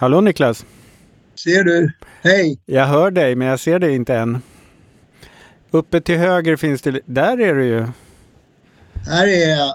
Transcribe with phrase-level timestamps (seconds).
[0.00, 0.66] Hallå Niklas!
[1.44, 1.92] Ser du?
[2.22, 2.60] Hej!
[2.66, 4.42] Jag hör dig men jag ser dig inte än.
[5.70, 7.00] Uppe till höger finns det...
[7.06, 7.86] Där är du ju!
[9.06, 9.72] Här är jag.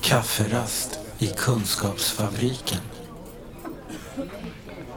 [0.00, 0.83] Kafferast
[1.24, 2.78] i Kunskapsfabriken.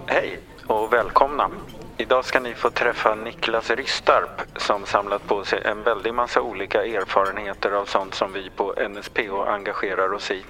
[0.05, 1.49] Hej och välkomna.
[1.97, 6.85] Idag ska ni få träffa Niklas Ristarp som samlat på sig en väldig massa olika
[6.85, 10.41] erfarenheter av sånt som vi på NSPH engagerar oss i.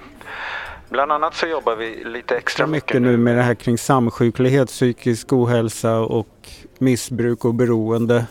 [0.88, 5.32] Bland annat så jobbar vi lite extra mycket nu med det här kring samsjuklighet, psykisk
[5.32, 8.26] ohälsa och missbruk och beroende.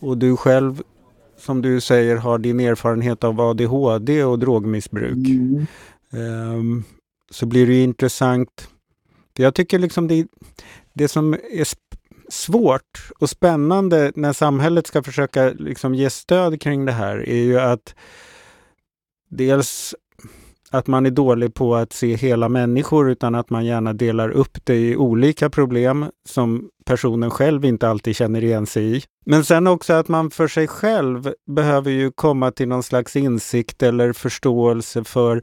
[0.00, 0.82] Och du själv
[1.38, 5.26] som du säger har din erfarenhet av ADHD och drogmissbruk.
[5.26, 5.66] Mm.
[6.14, 6.84] Um,
[7.30, 8.68] så blir det intressant.
[9.36, 10.26] Jag tycker liksom det,
[10.92, 11.66] det som är
[12.28, 17.60] svårt och spännande när samhället ska försöka liksom ge stöd kring det här är ju
[17.60, 17.94] att
[19.28, 19.94] dels
[20.70, 24.58] att man är dålig på att se hela människor utan att man gärna delar upp
[24.64, 29.02] det i olika problem som personen själv inte alltid känner igen sig i.
[29.26, 33.82] Men sen också att man för sig själv behöver ju komma till någon slags insikt
[33.82, 35.42] eller förståelse för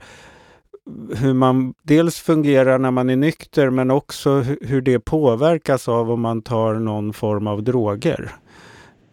[1.16, 6.22] hur man dels fungerar när man är nykter men också hur det påverkas av om
[6.22, 8.31] man tar någon form av droger.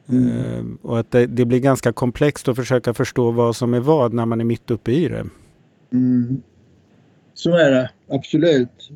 [0.08, 0.28] Mm.
[0.28, 4.12] Uh, och att det, det, blir ganska komplext att försöka förstå vad som är vad
[4.12, 5.26] när man är mitt uppe i det.
[5.92, 6.42] Mm.
[7.34, 8.90] Så är det, absolut.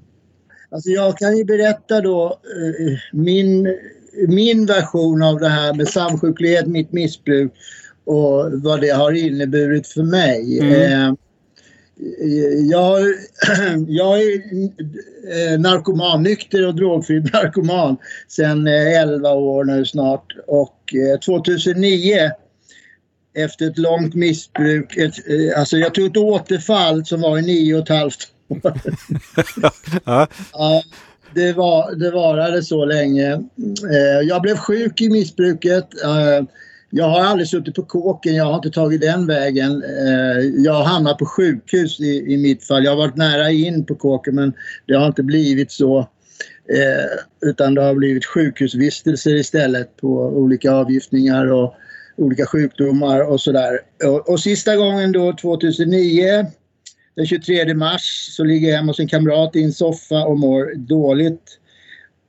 [0.70, 3.78] Alltså jag kan ju berätta då uh, min,
[4.28, 7.52] min version av det här med samsjuklighet, mitt missbruk
[8.05, 10.58] och vad det har inneburit för mig.
[10.58, 11.11] Mm.
[11.11, 11.14] Uh,
[12.71, 13.01] jag,
[13.89, 17.97] jag är eh, narkoman, nykter och drogfri narkoman
[18.29, 20.37] sedan 11 eh, år nu snart.
[20.47, 22.31] Och 2009 eh,
[23.45, 25.14] efter ett långt missbruk, ett,
[25.57, 28.61] alltså jag tog ett återfall som var i nio och ett halvt år.
[30.05, 30.29] ja.
[30.52, 30.83] ja,
[31.35, 33.42] det, var, det varade så länge.
[34.23, 35.89] Jag blev sjuk i missbruket.
[36.95, 39.83] Jag har aldrig suttit på kåken, jag har inte tagit den vägen.
[39.83, 42.85] Eh, jag har hamnat på sjukhus i, i mitt fall.
[42.85, 44.53] Jag har varit nära in på kåken men
[44.86, 45.98] det har inte blivit så.
[46.69, 51.75] Eh, utan det har blivit sjukhusvistelser istället på olika avgiftningar och
[52.17, 53.79] olika sjukdomar och sådär.
[54.05, 56.47] Och, och sista gången då 2009
[57.17, 60.75] den 23 mars så ligger jag hemma hos en kamrat i en soffa och mår
[60.77, 61.58] dåligt.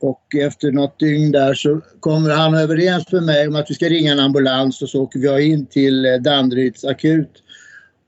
[0.04, 3.90] Och efter något dygn där så kommer han överens med mig om att vi ska
[3.90, 7.44] ringa en ambulans och så åker vi in till eh, Danderyds akut.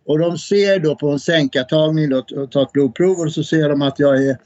[0.06, 3.70] Och de ser då på en sänkartagning då, och tar ett blodprov och så ser
[3.70, 4.38] de att jag är,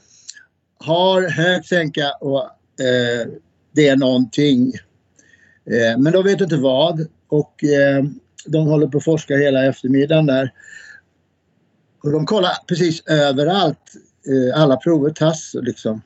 [0.78, 2.42] har hög sänka och
[2.84, 3.28] eh,
[3.72, 4.72] det är någonting.
[5.70, 8.04] Eh, men de vet inte vad och eh,
[8.46, 10.52] de håller på att forska hela eftermiddagen där.
[12.02, 13.92] Och de kollar precis överallt.
[14.28, 16.02] Eh, alla prover tas liksom.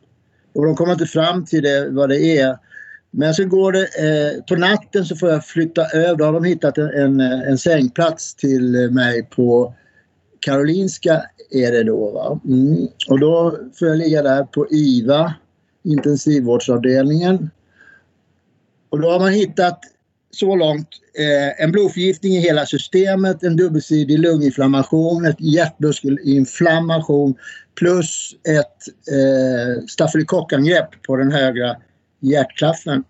[0.54, 2.58] Och de kommer inte fram till det, vad det är.
[3.10, 6.44] Men så går det, eh, på natten så får jag flytta över, då har de
[6.44, 9.74] hittat en, en, en sängplats till mig på
[10.40, 12.10] Karolinska är det då.
[12.10, 12.40] Va?
[12.44, 12.88] Mm.
[13.08, 15.34] Och då får jag ligga där på IVA,
[15.82, 17.50] intensivvårdsavdelningen.
[18.88, 19.80] Och då har man hittat
[20.34, 27.34] så långt eh, en blodförgiftning i hela systemet, en dubbelsidig lunginflammation, ett hjärtmuskelinflammation
[27.78, 31.76] plus ett eh, stafylokockangrepp på den högra
[32.20, 33.04] hjärtklaffen.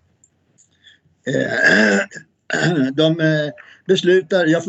[1.27, 3.51] Eh, de eh,
[3.87, 4.63] beslutar, jag,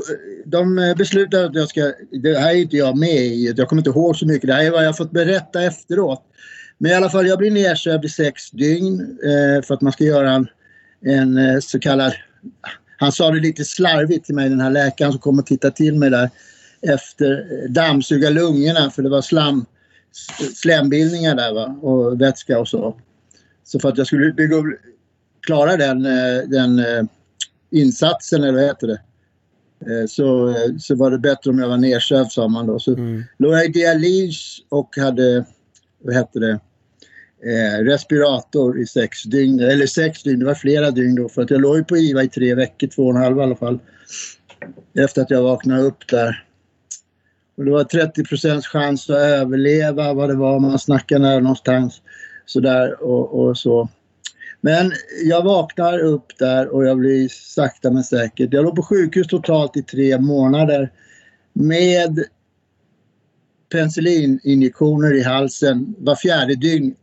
[0.44, 3.90] de beslutar att jag ska, det här är inte jag med i, jag kommer inte
[3.90, 6.22] ihåg så mycket, det här är vad jag fått berätta efteråt.
[6.78, 10.04] Men i alla fall, jag blir nedsövd i sex dygn eh, för att man ska
[10.04, 10.48] göra en,
[11.04, 12.12] en eh, så kallad
[12.98, 15.94] han sa det lite slarvigt till mig den här läkaren som kom och tittade till
[15.94, 16.30] mig där
[16.82, 19.66] efter dammsuga lungorna för det var slam,
[20.54, 21.66] slembildningar där va?
[21.66, 22.96] och vätska och så.
[23.64, 24.56] Så för att jag skulle bygga
[25.40, 27.04] klara den, eh, den eh,
[27.70, 29.00] insatsen eller vad heter det
[29.80, 32.78] eh, så, så var det bättre om jag var nedsövd sa man då.
[32.78, 33.24] Så mm.
[33.38, 35.44] låg jag i dialys och hade,
[35.98, 36.60] vad hette det,
[37.46, 41.50] eh, respirator i sex dygn, eller sex dygn, det var flera dygn då för att
[41.50, 43.78] jag låg på IVA i tre veckor, två och en halv i alla fall.
[44.98, 46.44] Efter att jag vaknade upp där.
[47.56, 52.00] Och det var 30 procents chans att överleva vad det var man snackade när någonstans.
[52.46, 53.88] Sådär och, och så.
[54.60, 54.92] Men
[55.24, 58.52] jag vaknar upp där och jag blir sakta men säkert.
[58.52, 60.92] Jag låg på sjukhus totalt i tre månader
[61.52, 62.24] med
[63.72, 66.94] penicillininjektioner i halsen var fjärde dygn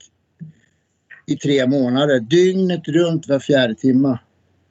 [1.25, 2.19] i tre månader.
[2.19, 4.17] Dygnet runt var fjärde timme.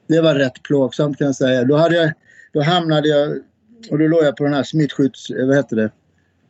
[0.07, 1.65] Det var rätt plågsamt kan jag säga.
[1.65, 2.13] Då, hade jag,
[2.53, 3.39] då hamnade jag
[3.91, 5.31] och då låg jag på den här smittskydds...
[5.31, 5.91] Vad heter det?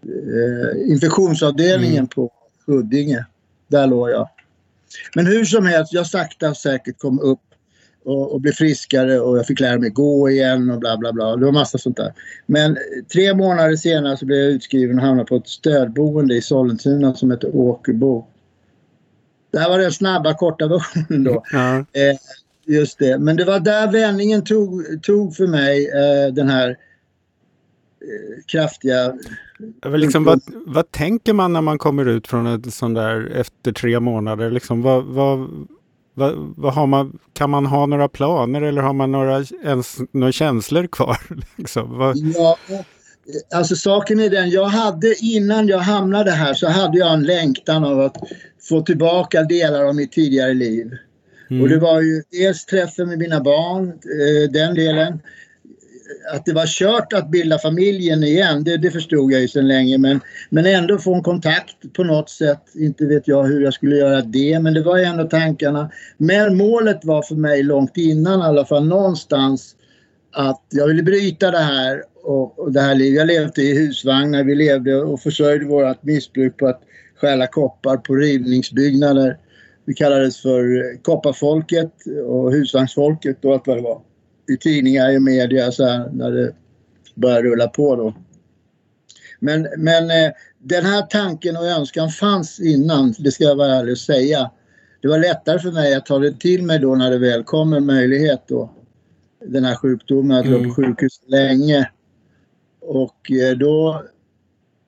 [0.05, 2.09] Eh, infektionsavdelningen mm.
[2.09, 2.31] på
[2.67, 3.25] Huddinge.
[3.69, 4.29] Där låg jag.
[5.15, 7.41] Men hur som helst, jag sakta säkert kom upp
[8.05, 11.37] och, och blev friskare och jag fick lära mig gå igen och bla bla bla.
[11.37, 12.13] Det var massa sånt där.
[12.47, 12.79] Men
[13.13, 17.31] tre månader senare så blev jag utskriven och hamnade på ett stödboende i Sollentuna som
[17.31, 18.27] heter Åkerbo.
[19.53, 21.43] Det här var den snabba korta versionen då.
[21.53, 21.77] Ja.
[21.79, 22.17] Eh,
[22.67, 23.19] just det.
[23.19, 26.77] Men det var där vändningen tog, tog för mig eh, den här eh,
[28.47, 29.13] kraftiga...
[29.85, 34.01] Liksom, vad, vad tänker man när man kommer ut från ett sånt där efter tre
[34.01, 34.51] månader?
[34.51, 35.67] Liksom, vad, vad,
[36.15, 40.33] vad, vad har man, kan man ha några planer eller har man några, ens, några
[40.33, 41.19] känslor kvar?
[41.57, 42.17] liksom, vad...
[42.17, 42.57] Ja,
[43.55, 47.85] alltså saken är den, jag hade innan jag hamnade här så hade jag en längtan
[47.85, 48.17] av att
[48.61, 50.97] få tillbaka delar av mitt tidigare liv.
[51.51, 51.63] Mm.
[51.63, 55.21] Och det var ju dels träffen med mina barn, eh, den delen.
[56.35, 59.99] Att det var kört att bilda familjen igen, det, det förstod jag ju sedan länge.
[59.99, 60.21] Men,
[60.51, 62.63] men ändå få en kontakt på något sätt.
[62.75, 65.91] Inte vet jag hur jag skulle göra det, men det var ändå tankarna.
[66.17, 69.77] Men målet var för mig långt innan i alla fall någonstans
[70.33, 73.19] att jag ville bryta det här och, och det här livet.
[73.19, 76.83] Jag levde i husvagnar, vi levde och försörjde vårt missbruk på att
[77.21, 79.39] stjäla koppar på rivningsbyggnader.
[79.85, 81.93] Vi kallades för kopparfolket
[82.27, 84.01] och husvagnsfolket och allt vad det var.
[84.53, 86.53] I tidningar, i media så här, när det
[87.15, 88.15] började rulla på då.
[89.41, 93.93] Men, men eh, den här tanken och önskan fanns innan, det ska jag vara ärlig
[93.93, 94.51] och säga.
[95.03, 97.73] Det var lättare för mig att ta det till mig då när det väl kom
[97.73, 98.71] en möjlighet då.
[99.47, 100.69] Den här sjukdomen, att mm.
[100.69, 101.91] på sjukhus länge.
[102.83, 104.03] Och eh, då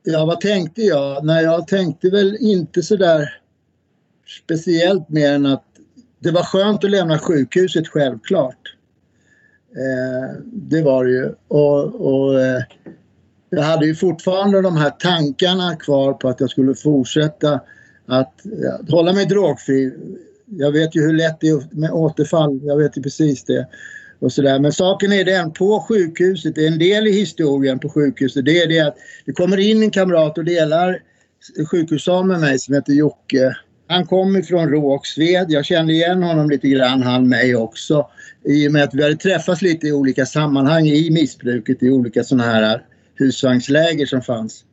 [0.07, 1.25] Ja, vad tänkte jag?
[1.25, 3.41] Nej, jag tänkte väl inte sådär
[4.45, 5.65] speciellt mer än att
[6.19, 8.77] det var skönt att lämna sjukhuset självklart.
[9.77, 11.35] Eh, det var det ju.
[11.49, 12.63] Och, och eh,
[13.51, 17.61] jag hade ju fortfarande de här tankarna kvar på att jag skulle fortsätta
[18.07, 18.41] att,
[18.81, 19.93] att hålla mig drogfri.
[20.47, 22.61] Jag vet ju hur lätt det är med återfall.
[22.63, 23.69] Jag vet ju precis det
[24.19, 24.59] och sådär.
[24.59, 28.81] Men saken är den, på sjukhuset, en del i historien på sjukhuset, det är det
[28.81, 28.97] att
[29.27, 31.01] det kommer in en kamrat och delar
[31.71, 33.57] sjukhussal med mig som heter Jocke.
[33.87, 35.47] Han kom ifrån Rågsved.
[35.49, 38.07] Jag kände igen honom lite grann, han mig också.
[38.45, 42.25] I och med att vi hade träffats lite i olika sammanhang i missbruket i olika
[42.25, 42.83] sådana här
[43.15, 44.65] husvagnsläger som fanns.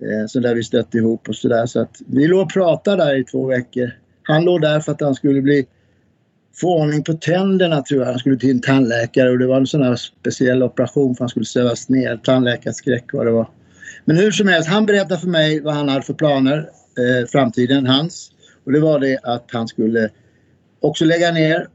[0.00, 1.66] Eh, så där vi stötte ihop och sådär.
[1.66, 3.90] Så att vi låg och pratade där i två veckor.
[4.22, 5.66] Han låg där för att han skulle bli
[6.60, 8.10] få ordning på tänderna tror jag.
[8.10, 11.28] Han skulle till en tandläkare och det var en sån här speciell operation för han
[11.28, 12.16] skulle sövas ner.
[12.16, 13.48] Tandläkarskräck vad det var.
[14.04, 17.86] Men hur som helst, han berättade för mig vad han hade för planer, eh, framtiden
[17.86, 18.30] hans.
[18.64, 20.10] Och det var det att han skulle
[20.80, 21.68] också lägga ner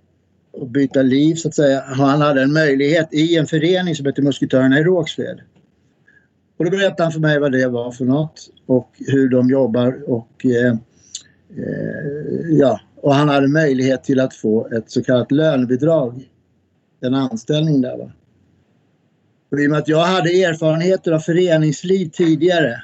[0.51, 1.83] och byta liv så att säga.
[1.87, 5.39] Han hade en möjlighet i en förening som heter Musketörerna i Rågsved.
[6.57, 10.09] Och då berättade han för mig vad det var för något och hur de jobbar
[10.09, 10.71] och eh,
[11.57, 16.29] eh, ja, och han hade möjlighet till att få ett så kallat lönebidrag.
[17.01, 17.97] En anställning där.
[17.97, 18.11] Va?
[19.51, 22.83] Och I och med att jag hade erfarenheter av föreningsliv tidigare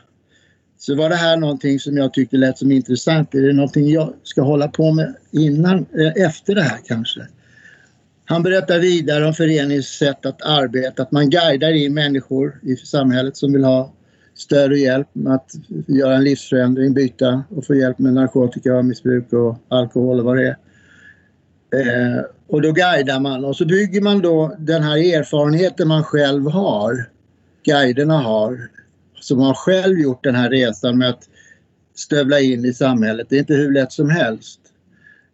[0.77, 3.35] så var det här någonting som jag tyckte lät som intressant.
[3.35, 7.27] Är det någonting jag ska hålla på med innan, eh, efter det här kanske?
[8.25, 13.37] Han berättar vidare om föreningens sätt att arbeta, att man guidar in människor i samhället
[13.37, 13.93] som vill ha
[14.37, 15.51] stöd och hjälp med att
[15.87, 20.47] göra en livsförändring, byta och få hjälp med narkotika, missbruk och alkohol och vad det
[20.47, 20.57] är.
[21.73, 26.49] Eh, och då guidar man och så bygger man då den här erfarenheten man själv
[26.49, 27.09] har,
[27.63, 28.69] guiderna har,
[29.19, 31.29] som har själv gjort den här resan med att
[31.95, 33.27] stövla in i samhället.
[33.29, 34.59] Det är inte hur lätt som helst.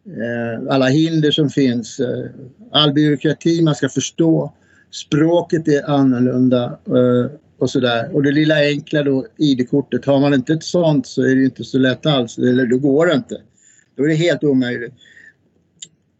[0.07, 2.25] Eh, alla hinder som finns, eh,
[2.71, 4.53] all byråkrati man ska förstå,
[4.91, 8.15] språket är annorlunda eh, och sådär.
[8.15, 11.63] Och det lilla enkla då, ID-kortet, har man inte ett sånt så är det inte
[11.63, 13.41] så lätt alls, eller då går det inte.
[13.95, 14.93] Då är det helt omöjligt.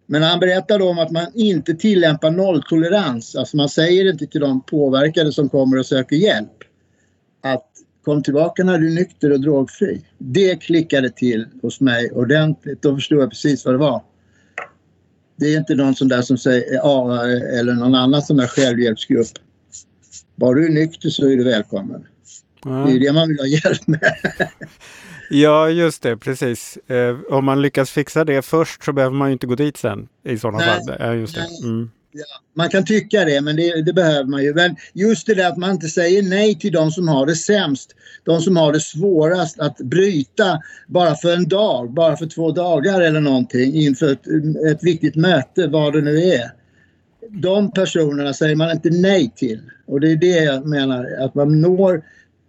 [0.05, 3.35] Men han berättade om att man inte tillämpar nolltolerans.
[3.35, 6.63] Alltså man säger inte till de påverkade som kommer och söker hjälp
[7.41, 7.69] att
[8.03, 10.01] kom tillbaka när du är nykter och drogfri.
[10.17, 12.81] Det klickade till hos mig ordentligt.
[12.81, 14.03] Då förstod jag precis vad det var.
[15.35, 17.25] Det är inte någon sån där som säger ja,
[17.59, 19.27] eller någon annan sån där självhjälpsgrupp
[20.35, 22.05] bara du är nykter så är du välkommen.
[22.65, 22.71] Ja.
[22.71, 24.15] Det är det man vill ha hjälp med.
[25.29, 26.77] ja, just det, precis.
[26.87, 30.07] Eh, om man lyckas fixa det först så behöver man ju inte gå dit sen
[30.23, 30.95] i sådana fall.
[30.99, 31.67] Ja, just det.
[31.67, 31.89] Mm.
[32.15, 32.25] Ja,
[32.55, 34.53] man kan tycka det, men det, det, behöver man ju.
[34.53, 37.95] Men just det där att man inte säger nej till de som har det sämst,
[38.23, 43.01] de som har det svårast att bryta bara för en dag, bara för två dagar
[43.01, 44.27] eller någonting inför ett,
[44.71, 46.62] ett viktigt möte, vad det nu är.
[47.29, 49.61] De personerna säger man inte nej till.
[49.85, 52.03] Och det är det jag menar, att man når,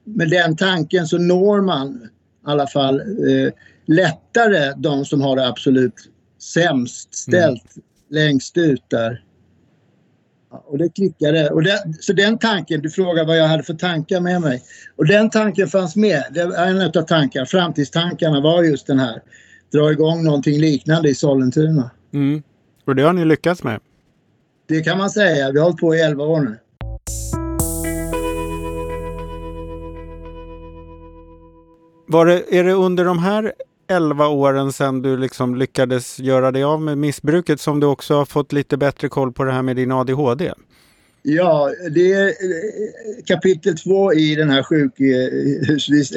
[0.04, 2.08] med den tanken så når man
[2.46, 3.52] i alla fall eh,
[3.86, 5.94] lättare de som har det absolut
[6.38, 7.84] sämst ställt mm.
[8.10, 9.24] längst ut där.
[10.50, 11.50] Och det klickade.
[11.50, 14.62] Och det, så den tanken, du frågar vad jag hade för tankar med mig.
[14.96, 16.24] Och den tanken fanns med.
[16.30, 19.22] Det är en av tankarna, framtidstankarna var just den här.
[19.72, 21.90] Dra igång någonting liknande i Sollentuna.
[22.12, 22.42] Mm.
[22.84, 23.80] Och det har ni lyckats med?
[24.66, 25.52] Det kan man säga.
[25.52, 26.58] Vi har hållit på i 11 år nu.
[32.06, 33.52] Var det, är det under de här
[33.88, 38.24] 11 åren sedan du liksom lyckades göra dig av med missbruket som du också har
[38.24, 40.52] fått lite bättre koll på det här med din ADHD?
[41.22, 42.32] Ja, det är eh,
[43.26, 46.12] kapitel två i den här sjukhus...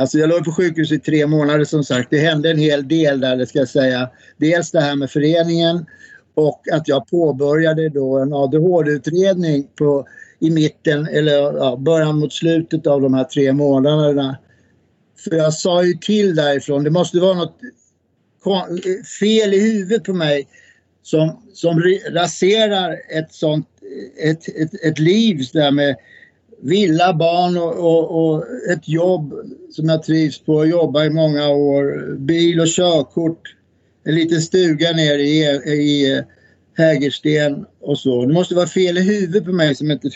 [0.00, 2.10] Alltså jag låg på sjukhus i tre månader som sagt.
[2.10, 4.10] Det hände en hel del där, det ska jag säga.
[4.36, 5.86] Dels det här med föreningen
[6.38, 10.06] och att jag påbörjade då en ADHD-utredning på,
[10.38, 14.38] i mitten, eller ja, början mot slutet av de här tre månaderna.
[15.24, 17.58] För jag sa ju till därifrån, det måste vara något
[19.20, 20.48] fel i huvudet på mig
[21.02, 23.68] som, som raserar ett sånt
[24.22, 25.96] ett, ett, ett liv där med
[26.62, 29.34] villa, barn och, och, och, ett jobb
[29.70, 33.54] som jag trivs på, jobba i många år, bil och körkort,
[34.08, 36.24] en liten stuga nere i, i eh,
[36.76, 38.26] Hägersten och så.
[38.26, 40.10] Det måste vara fel i huvudet på mig som inte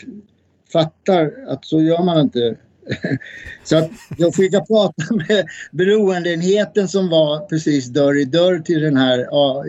[0.71, 2.55] fattar att så gör man inte.
[3.63, 8.97] Så att jag fick prata med beroendeenheten som var precis dörr i dörr till den
[8.97, 9.27] här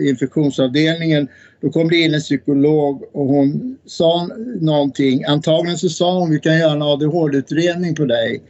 [0.09, 1.27] infektionsavdelningen.
[1.61, 4.29] Då kom det in en psykolog och hon sa
[4.61, 5.25] någonting.
[5.25, 8.43] Antagligen så sa hon vi kan göra en ADHD-utredning på dig.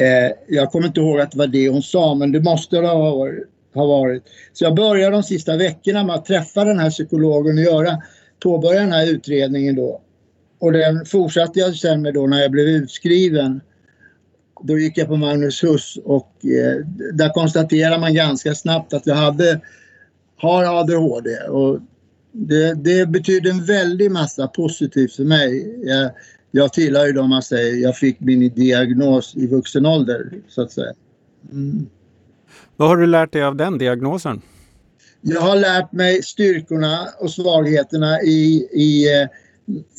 [0.00, 2.86] Eh, jag kommer inte ihåg att det var det hon sa men det måste det
[2.86, 4.22] ha varit, har varit.
[4.52, 8.02] Så jag började de sista veckorna med att träffa den här psykologen och göra,
[8.42, 10.00] påbörja den här utredningen då.
[10.58, 13.60] Och den fortsatte jag sen med då när jag blev utskriven
[14.62, 19.14] då gick jag på Magnus Hus och eh, där konstaterar man ganska snabbt att jag
[19.14, 19.60] hade,
[20.36, 21.30] har ADHD.
[21.48, 21.80] Och
[22.32, 25.78] det, det betyder en väldig massa positivt för mig.
[25.84, 26.10] Jag,
[26.50, 30.72] jag tillhör ju de man säger, jag fick min diagnos i vuxen ålder så att
[30.72, 30.92] säga.
[31.52, 31.86] Mm.
[32.76, 34.40] Vad har du lärt dig av den diagnosen?
[35.20, 39.28] Jag har lärt mig styrkorna och svagheterna i, i eh,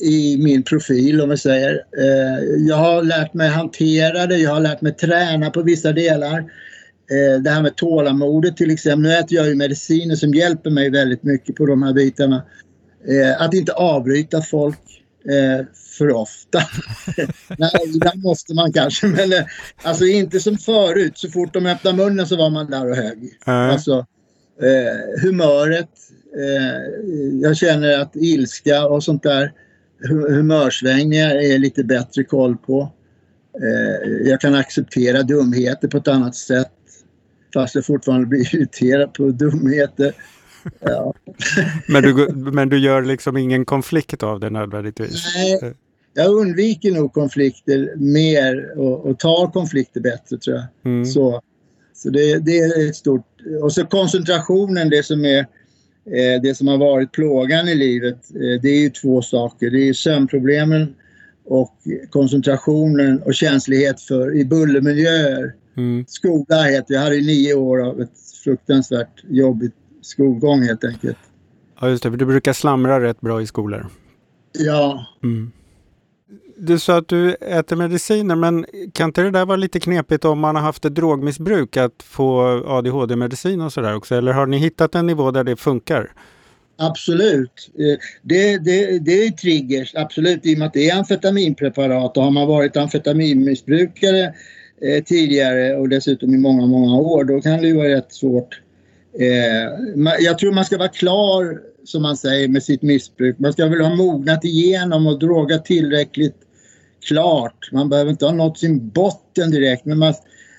[0.00, 1.72] i min profil om vi säger.
[1.74, 6.38] Eh, jag har lärt mig hantera det, jag har lärt mig träna på vissa delar.
[6.38, 9.02] Eh, det här med tålamodet till exempel.
[9.02, 12.42] Nu äter jag ju mediciner som hjälper mig väldigt mycket på de här bitarna.
[13.38, 14.78] Att inte avbryta folk
[15.98, 16.62] för ofta.
[17.58, 19.32] Nej, ibland måste man kanske men
[19.82, 21.18] alltså inte som förut.
[21.18, 23.38] Så fort de öppnade munnen så var man där och hög.
[23.46, 23.70] Mm.
[23.70, 24.06] Alltså
[25.22, 25.88] humöret,
[26.36, 26.82] Eh,
[27.42, 29.52] jag känner att ilska och sånt där
[30.28, 32.92] humörsvängningar är lite bättre koll på.
[33.62, 36.72] Eh, jag kan acceptera dumheter på ett annat sätt
[37.54, 40.12] fast jag fortfarande blir irriterad på dumheter.
[40.80, 41.14] Ja.
[41.88, 45.34] men, du, men du gör liksom ingen konflikt av det nödvändigtvis?
[45.34, 45.74] Nej,
[46.14, 50.92] jag undviker nog konflikter mer och, och tar konflikter bättre tror jag.
[50.92, 51.04] Mm.
[51.04, 51.42] Så,
[51.94, 53.26] så det, det, är ett stort...
[53.62, 55.46] Och så koncentrationen, det som är
[56.10, 59.70] Eh, det som har varit plågan i livet, eh, det är ju två saker.
[59.70, 60.94] Det är sömnproblemen
[61.44, 61.74] och
[62.10, 65.54] koncentrationen och känslighet för i bullermiljöer.
[65.76, 66.04] Mm.
[66.08, 68.10] Skola heter Jag hade nio år av ett
[68.44, 69.74] fruktansvärt jobbigt
[70.06, 71.18] skolgång helt enkelt.
[71.80, 73.86] Ja just det, för du brukar slamra rätt bra i skolor.
[74.52, 75.06] Ja.
[75.22, 75.52] Mm
[76.56, 80.38] du sa att du äter mediciner, men kan inte det där vara lite knepigt om
[80.38, 84.14] man har haft ett drogmissbruk att få ADHD-medicin och sådär också?
[84.14, 86.12] Eller har ni hittat en nivå där det funkar?
[86.78, 87.70] Absolut.
[87.78, 92.22] Eh, det, det, det är triggers, absolut, i och med att det är amfetaminpreparat och
[92.22, 94.24] har man varit amfetaminmissbrukare
[94.82, 98.60] eh, tidigare och dessutom i många, många år, då kan det ju vara rätt svårt.
[99.18, 103.38] Eh, jag tror man ska vara klar, som man säger, med sitt missbruk.
[103.38, 106.36] Man ska väl ha mognat igenom och drogat tillräckligt
[107.08, 107.68] klart.
[107.72, 110.14] Man behöver inte ha nått sin botten direkt men man,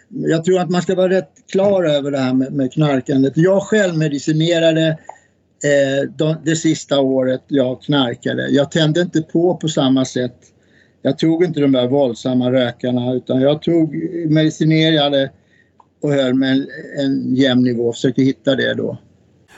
[0.09, 3.33] jag tror att man ska vara rätt klar över det här med, med knarkandet.
[3.35, 4.87] Jag själv medicinerade
[5.63, 8.47] eh, de, det sista året jag knarkade.
[8.49, 10.37] Jag tände inte på på samma sätt.
[11.01, 13.95] Jag tog inte de där våldsamma rökarna utan jag tog
[14.29, 15.31] medicinerade
[16.01, 16.67] och höll med en,
[16.99, 18.97] en jämn nivå, försökte hitta det då.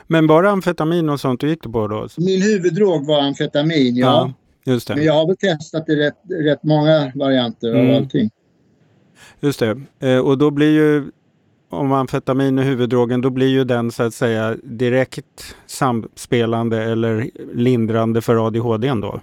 [0.08, 2.08] Men bara amfetamin och sånt du gick på då?
[2.18, 4.34] Min huvuddrog var amfetamin, ja.
[4.66, 4.96] ja just det.
[4.96, 7.90] Men jag har väl testat i rätt, rätt många varianter mm.
[7.90, 8.30] av allting.
[9.40, 9.82] Just det.
[10.00, 11.12] Eh, och då blir ju
[11.70, 18.22] om amfetamin är huvuddrogen, då blir ju den så att säga direkt samspelande eller lindrande
[18.22, 19.22] för ADHD ändå.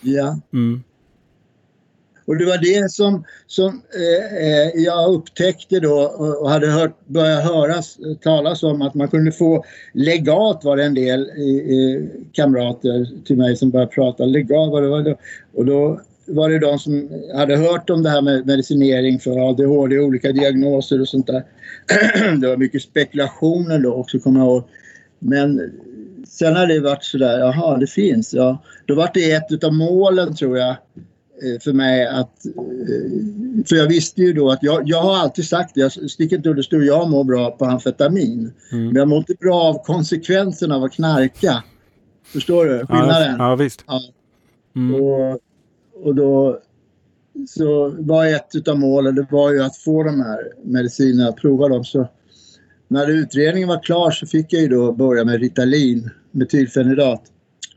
[0.00, 0.40] Ja.
[0.52, 0.82] Mm.
[2.26, 6.00] Och det var det som, som eh, eh jag upptäckte då
[6.40, 7.82] och hade hört, börjat höra
[8.22, 12.02] talas om att man kunde få legalt var det en del eh,
[12.32, 14.70] kamrater till mig som började prata legat.
[14.70, 15.16] Var det var det,
[15.54, 19.98] och då var det de som hade hört om det här med medicinering för ADHD,
[19.98, 21.44] olika diagnoser och sånt där.
[22.40, 24.62] det var mycket spekulationer då också kommer jag ihåg.
[25.18, 25.72] Men
[26.28, 28.62] sen har det varit sådär, jaha det finns, ja.
[28.86, 30.76] Då var det ett av målen tror jag
[31.60, 32.46] för mig att...
[32.46, 36.36] Eh, för jag visste ju då att jag, jag har alltid sagt det, jag sticker
[36.36, 38.52] inte under stol, jag mår bra på amfetamin.
[38.72, 38.86] Mm.
[38.86, 41.64] Men jag mår inte bra av konsekvenserna av att knarka.
[42.24, 43.36] Förstår du skillnaden?
[43.38, 43.84] Ja, ja visst.
[43.86, 44.00] Ja.
[44.76, 44.94] Mm.
[44.94, 45.38] Och,
[46.02, 46.60] och då
[47.48, 51.68] så var ett av målen det var ju att få de här medicinerna, att prova
[51.68, 51.84] dem.
[51.84, 52.08] Så
[52.88, 57.22] när utredningen var klar så fick jag ju då börja med Ritalin, metylfenidat.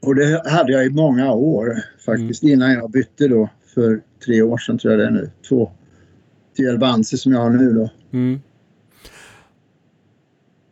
[0.02, 2.54] Och det hade jag i många år faktiskt mm.
[2.54, 5.32] innan jag bytte då för tre år sedan tror jag det är nu.
[5.50, 5.72] Två
[6.56, 7.90] till Elvanse som jag har nu då.
[8.12, 8.42] Mm.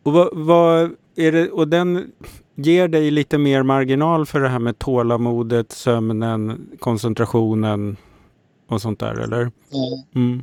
[0.02, 2.12] Och vad, vad, är det, och den
[2.54, 7.96] ger dig lite mer marginal för det här med tålamodet, sömnen, koncentrationen
[8.68, 9.50] och sånt där eller?
[9.70, 10.42] Ja, mm.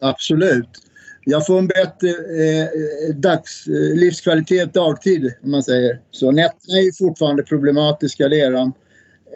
[0.00, 0.89] absolut.
[1.24, 6.30] Jag får en bättre eh, eh dags, eh, livskvalitet dagtid om man säger så.
[6.30, 8.72] Nätterna är ju fortfarande problematiska, det är de.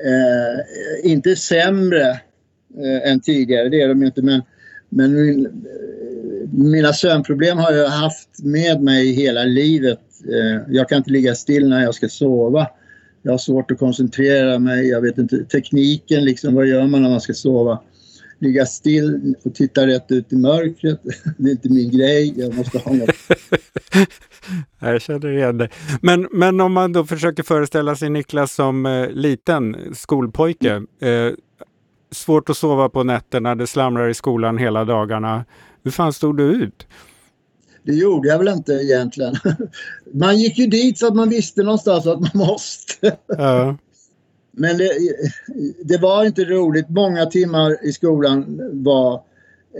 [0.04, 2.10] Eh, inte sämre
[2.78, 4.42] eh, än tidigare, det är de inte men,
[4.88, 5.52] men min, eh,
[6.52, 10.00] mina sömnproblem har jag haft med mig hela livet.
[10.28, 12.66] Eh, jag kan inte ligga still när jag ska sova.
[13.22, 17.10] Jag har svårt att koncentrera mig, jag vet inte tekniken liksom, vad gör man när
[17.10, 17.82] man ska sova?
[18.38, 21.00] Ligga still och titta rätt ut i mörkret.
[21.38, 23.16] Det är inte min grej, jag måste ha något.
[24.80, 25.68] jag känner igen det.
[26.02, 30.82] Men, men om man då försöker föreställa sig Niklas som eh, liten skolpojke.
[31.00, 31.32] Eh,
[32.12, 35.44] svårt att sova på nätterna, det slamrar i skolan hela dagarna.
[35.84, 36.86] Hur fan stod du ut?
[37.82, 39.34] Det gjorde jag väl inte egentligen.
[40.12, 43.16] Man gick ju dit för att man visste någonstans att man måste.
[43.26, 43.76] Ja.
[44.56, 44.90] Men det,
[45.84, 46.88] det, var inte roligt.
[46.88, 49.14] Många timmar i skolan var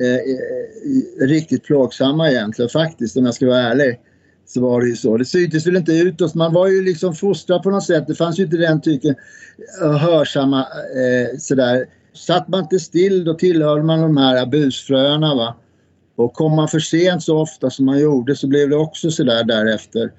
[0.01, 4.01] eh, riktigt plågsamma egentligen faktiskt om jag ska vara ärlig.
[4.47, 5.17] Så var det ju så.
[5.17, 6.35] Det syntes väl inte utåt.
[6.35, 8.07] Man var ju liksom fostrad på något sätt.
[8.07, 9.15] Det fanns ju inte den typen
[9.83, 11.87] av hörsamma eh, sådär.
[12.15, 15.57] Satt man inte still då tillhörde man de här busfröna va.
[16.17, 19.45] Och kom man för sent så ofta som man gjorde så blev det också sådär
[19.45, 20.13] därefter.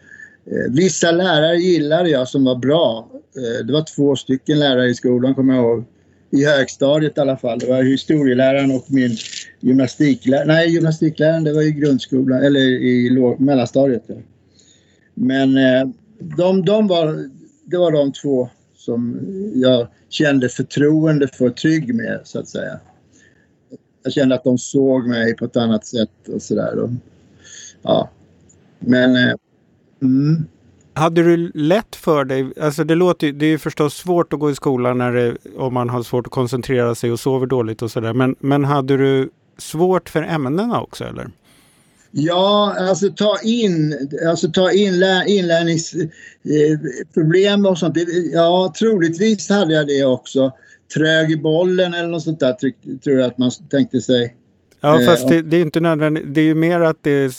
[0.46, 3.10] Eh, vissa lärare gillade jag som var bra.
[3.14, 5.84] Eh, det var två stycken lärare i skolan kommer jag ihåg.
[6.32, 7.60] I högstadiet i alla fall.
[7.60, 9.18] Det var historieläraren och min
[9.60, 10.46] gymnastiklärare.
[10.46, 14.04] Nej, gymnastikläraren det var i grundskolan eller i mellanstadiet.
[15.14, 15.88] Men eh,
[16.20, 17.30] de, de var,
[17.66, 19.20] det var de två som
[19.56, 22.80] jag kände förtroende för, trygg med så att säga.
[24.04, 26.90] Jag kände att de såg mig på ett annat sätt och sådär.
[27.82, 28.10] Ja.
[28.80, 29.36] Men eh,
[30.02, 30.46] Mm.
[30.94, 34.52] Hade du lätt för dig, alltså det låter det är ju förstås svårt att gå
[34.52, 37.92] i skolan när det, om man har svårt att koncentrera sig och sover dåligt och
[37.92, 38.14] sådär.
[38.14, 41.28] Men, men hade du svårt för ämnena också eller?
[42.12, 47.98] Ja, alltså ta in, alltså ta in inlärningsproblem och sånt.
[48.34, 50.52] Ja, troligtvis hade jag det också.
[50.94, 52.54] Trög i bollen eller något sånt där
[53.04, 54.36] tror jag att man tänkte sig.
[54.82, 56.24] Ja, fast eh, det, det är inte nödvändigt.
[56.28, 57.30] Det är ju mer att det är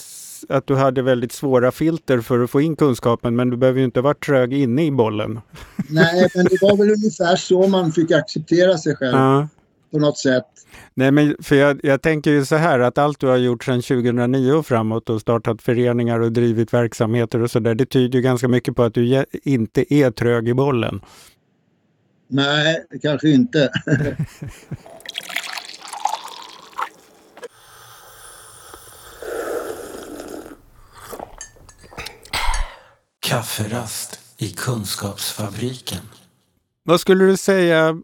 [0.49, 3.85] att du hade väldigt svåra filter för att få in kunskapen men du behöver ju
[3.85, 5.39] inte vara trög inne i bollen.
[5.89, 9.47] Nej, men det var väl ungefär så man fick acceptera sig själv ja.
[9.91, 10.45] på något sätt.
[10.93, 13.81] Nej, men för jag, jag, tänker ju så här att allt du har gjort sedan
[13.81, 18.21] 2009 och framåt och startat föreningar och drivit verksamheter och så där, det tyder ju
[18.21, 21.01] ganska mycket på att du inte är trög i bollen.
[22.27, 23.71] Nej, kanske inte.
[33.27, 35.99] Kafferast i Kunskapsfabriken.
[36.83, 38.01] Vad skulle du säga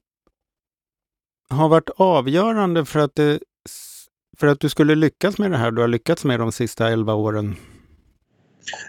[1.50, 3.40] har varit avgörande för att, det,
[4.38, 7.14] för att du skulle lyckas med det här du har lyckats med de sista elva
[7.14, 7.56] åren?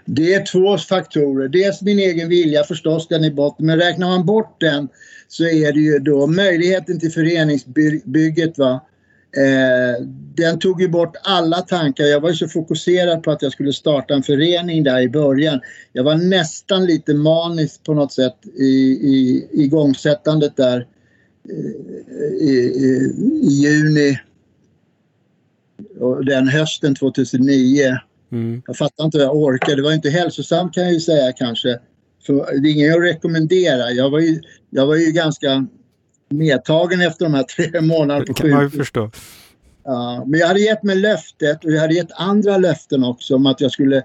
[0.05, 1.49] Det är två faktorer.
[1.49, 3.66] Dels min egen vilja förstås, den i botten.
[3.66, 4.88] Men räknar man bort den
[5.29, 8.59] så är det ju då möjligheten till föreningsbygget.
[8.59, 8.81] Va?
[9.37, 12.05] Eh, den tog ju bort alla tankar.
[12.05, 15.61] Jag var ju så fokuserad på att jag skulle starta en förening där i början.
[15.92, 18.64] Jag var nästan lite manisk på något sätt i,
[19.03, 20.87] i igångsättandet där
[22.40, 24.18] i, i, i juni
[26.01, 27.99] och den hösten 2009.
[28.33, 28.62] Mm.
[28.66, 29.77] Jag fattar inte hur jag orkade.
[29.77, 31.79] Det var inte hälsosamt kan jag ju säga kanske.
[32.27, 33.90] För det är ingen jag rekommenderar.
[33.90, 35.66] Jag var ju, jag var ju ganska
[36.38, 39.11] medtagen efter de här tre månaderna på förstå.
[39.85, 43.47] Ja, men jag hade gett mig löftet och jag hade gett andra löften också om
[43.47, 43.97] att jag skulle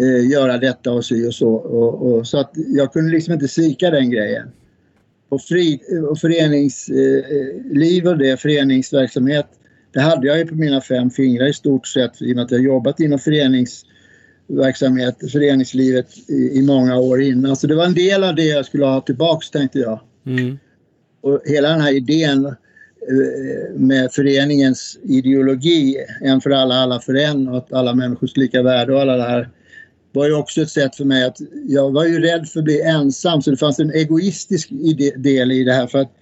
[0.00, 1.52] eh, göra detta och så och så.
[1.52, 4.48] Och, och, så att jag kunde liksom inte svika den grejen.
[5.28, 9.46] Och, fri, och föreningsliv eh, och det, föreningsverksamhet,
[9.92, 12.50] det hade jag ju på mina fem fingrar i stort sett i och med att
[12.50, 17.56] jag jobbat inom föreningsverksamhet, föreningslivet i, i många år innan.
[17.56, 20.00] Så det var en del av det jag skulle ha tillbaks tänkte jag.
[20.26, 20.58] Mm.
[21.22, 27.48] Och hela den här idén eh, med föreningens ideologi, en för alla, alla för en
[27.48, 29.48] och att alla människors lika värde och alla det här
[30.12, 32.82] var ju också ett sätt för mig att jag var ju rädd för att bli
[32.82, 34.68] ensam så det fanns en egoistisk
[35.16, 36.12] del i det här för att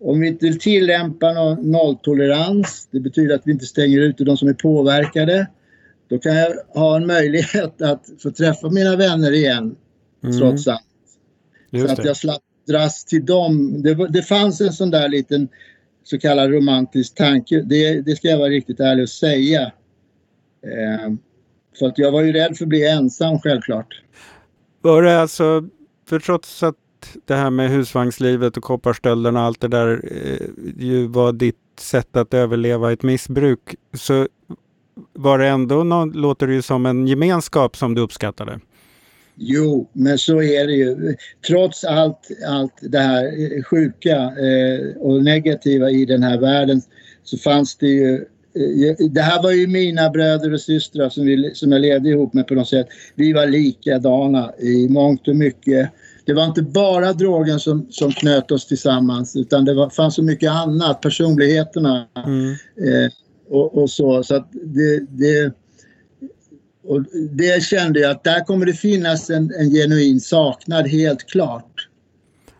[0.00, 4.54] om vi inte tillämpar nolltolerans, det betyder att vi inte stänger ute de som är
[4.54, 5.46] påverkade,
[6.08, 9.76] då kan jag ha en möjlighet att få träffa mina vänner igen
[10.24, 10.38] mm.
[10.38, 10.82] trots allt.
[11.70, 13.82] Just så att jag slapp dras till dem.
[13.82, 15.48] Det, det fanns en sån där liten
[16.04, 19.62] så kallad romantisk tanke, det, det ska jag vara riktigt ärlig och säga.
[20.62, 21.12] Eh,
[21.78, 24.02] så att jag var ju rädd för att bli ensam självklart.
[24.80, 25.68] Var det alltså,
[26.08, 26.76] för trots att
[27.24, 30.48] det här med husvagnslivet och kopparstölderna och allt det där eh,
[30.78, 34.28] ju var ditt sätt att överleva ett missbruk så
[35.12, 38.60] var det ändå, någon, låter det ju som en gemenskap som du uppskattade?
[39.38, 41.16] Jo, men så är det ju.
[41.46, 46.82] Trots allt, allt det här sjuka eh, och negativa i den här världen
[47.24, 51.54] så fanns det ju eh, det här var ju mina bröder och systrar som, vi,
[51.54, 52.86] som jag levde ihop med på något sätt.
[53.14, 55.90] Vi var likadana i mångt och mycket.
[56.24, 60.22] Det var inte bara drogen som, som knöt oss tillsammans utan det var, fanns så
[60.22, 62.50] mycket annat, personligheterna mm.
[62.50, 63.10] eh,
[63.48, 64.22] och, och, så.
[64.22, 65.52] så att det, det
[66.86, 71.88] och det kände jag att där kommer det finnas en, en genuin saknad, helt klart.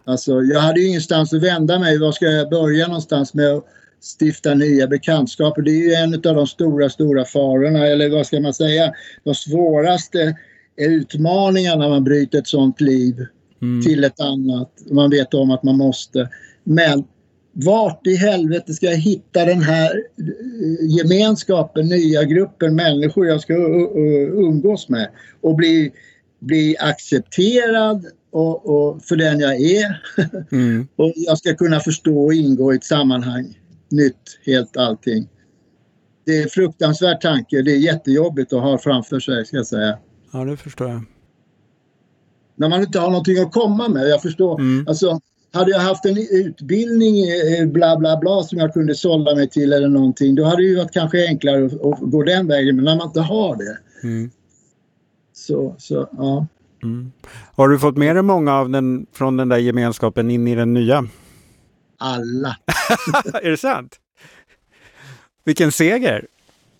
[0.04, 1.98] Alltså, jag hade ju ingenstans att vända mig.
[1.98, 3.64] Var ska jag börja någonstans med att
[4.20, 5.62] stifta nya bekantskaper?
[5.62, 8.92] Det är ju en av de stora, stora farorna, eller vad ska man säga,
[9.24, 10.36] de svåraste
[10.76, 13.26] utmaningarna när man bryter ett sånt liv
[13.62, 13.82] mm.
[13.82, 14.72] till ett annat.
[14.90, 16.28] Man vet om att man måste.
[16.64, 17.04] Men
[17.64, 23.54] vart i helvete ska jag hitta den här eh, gemenskapen, nya grupper människor jag ska
[23.54, 25.08] umgås med
[25.40, 25.92] och bli,
[26.40, 30.02] bli accepterad och, och för den jag är.
[30.52, 30.88] Mm.
[30.96, 33.58] och jag ska kunna förstå och ingå i ett sammanhang.
[33.90, 35.28] Nytt, helt allting.
[36.24, 37.62] Det är en fruktansvärd tanke.
[37.62, 39.98] Det är jättejobbigt att ha framför sig, ska jag säga.
[40.32, 41.02] Ja, det förstår jag.
[42.56, 44.08] När man inte har någonting att komma med.
[44.08, 44.60] Jag förstår.
[44.60, 44.88] Mm.
[44.88, 45.20] Alltså,
[45.52, 49.72] hade jag haft en utbildning eh, bla bla bla som jag kunde sålla mig till
[49.72, 52.84] eller någonting då hade det ju varit kanske enklare att, att gå den vägen men
[52.84, 53.78] när man inte har det.
[54.02, 54.30] Mm.
[55.32, 56.46] Så, så ja.
[56.82, 57.12] Mm.
[57.54, 60.74] Har du fått med dig många av den, från den där gemenskapen in i den
[60.74, 61.08] nya?
[61.98, 62.56] Alla.
[63.42, 63.96] är det sant?
[65.44, 66.26] Vilken seger!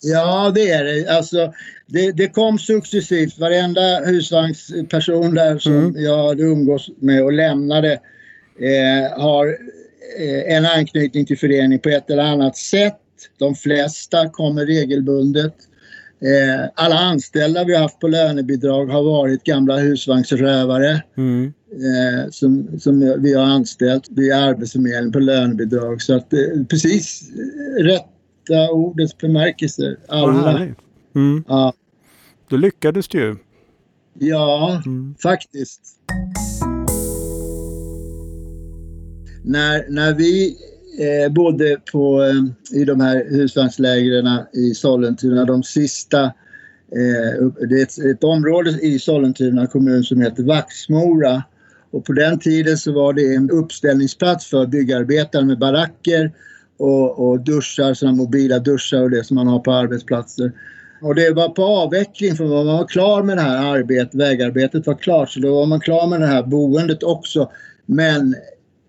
[0.01, 1.17] Ja, det är det.
[1.17, 1.53] Alltså,
[1.87, 3.39] det, det kom successivt.
[3.39, 6.03] Varenda husvagnsperson där som mm.
[6.03, 8.01] jag hade umgås med och lämnade
[8.61, 9.47] eh, har
[10.19, 13.01] eh, en anknytning till föreningen på ett eller annat sätt.
[13.39, 15.55] De flesta kommer regelbundet.
[16.21, 21.53] Eh, alla anställda vi har haft på lönebidrag har varit gamla husvagnsrövare mm.
[21.71, 26.03] eh, som, som vi har anställt via Arbetsförmedlingen på lönebidrag.
[26.03, 26.39] Så att eh,
[26.69, 27.31] precis
[27.79, 29.97] rätta ordets bemärkelse.
[30.09, 30.69] Alla.
[31.15, 31.45] Mm.
[31.49, 31.73] Ja.
[32.49, 33.37] Då lyckades du ju.
[34.19, 35.15] Ja, mm.
[35.23, 35.81] faktiskt
[39.47, 40.57] när, när vi
[40.99, 47.83] eh, bodde på, eh, i de här husvagnslägren i Sollentuna, de sista eh, det är
[47.83, 51.43] ett, ett, område i Sollentuna kommun som heter Vaxmora.
[51.91, 56.33] Och på den tiden så var det en uppställningsplats för byggarbetare med baracker
[56.79, 60.53] och, och duschar, sådana mobila duschar och det som man har på arbetsplatser.
[61.03, 64.95] Och det var på avveckling för man var klar med det här arbetet, vägarbetet var
[64.95, 67.51] klart så då var man klar med det här boendet också.
[67.87, 68.35] Men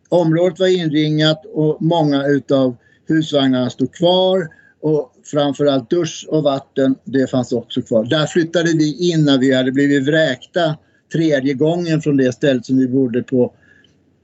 [0.10, 2.76] Området var inringat och många utav
[3.08, 4.48] husvagnarna stod kvar
[4.82, 8.04] och framförallt dusch och vatten, det fanns också kvar.
[8.04, 10.78] Där flyttade vi in när vi hade blivit vräkta
[11.14, 13.54] tredje gången från det stället som vi bodde på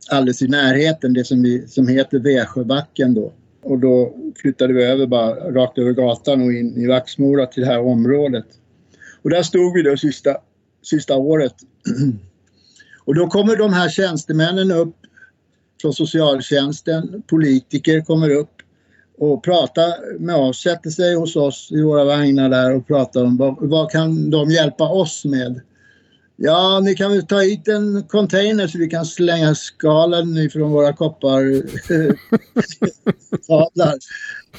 [0.10, 3.34] alldeles i närheten, det som, vi, som heter Väsjöbacken då.
[3.63, 7.67] Och då flyttade vi över bara rakt över gatan och in i Vaxmora till det
[7.67, 8.46] här området.
[9.22, 10.38] Och där stod vi då sista,
[10.84, 11.54] sista året.
[13.06, 14.96] Och då kommer de här tjänstemännen upp
[15.84, 18.56] från socialtjänsten, politiker kommer upp
[19.17, 23.38] och pratar med oss, sätter sig hos oss i våra vagnar där och pratar om
[23.38, 25.62] vad, vad kan de hjälpa oss med.
[26.36, 30.93] Ja, ni kan väl ta hit en container så vi kan slänga skalen ifrån våra
[30.93, 31.41] koppar.
[31.91, 32.13] Eh,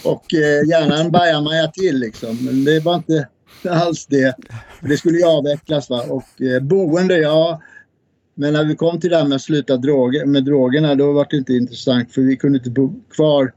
[0.04, 2.44] och eh, gärna en bajamaja till liksom.
[2.44, 3.28] Men det var inte
[3.68, 4.36] alls det.
[4.80, 6.02] Det skulle ju avvecklas va.
[6.08, 7.62] Och eh, boende, ja.
[8.34, 11.26] Men när vi kom till det här med att sluta droger, med drogerna då var
[11.30, 13.52] det inte intressant för vi kunde inte bo kvar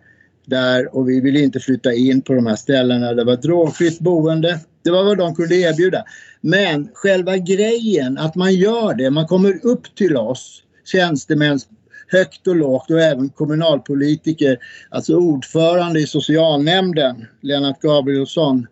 [0.45, 3.13] där och vi ville inte flytta in på de här ställena.
[3.13, 4.59] Det var drogfritt boende.
[4.83, 6.03] Det var vad de kunde erbjuda.
[6.41, 11.59] Men själva grejen att man gör det, man kommer upp till oss tjänstemän
[12.07, 14.57] högt och lågt och även kommunalpolitiker,
[14.89, 18.67] alltså ordförande i socialnämnden, Lennart Gabrielsson,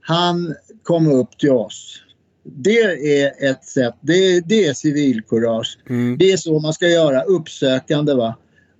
[0.00, 2.00] han kom upp till oss.
[2.44, 2.78] Det
[3.22, 5.78] är ett sätt, det, det är civilkurage.
[5.88, 6.18] Mm.
[6.18, 8.36] Det är så man ska göra, uppsökande va?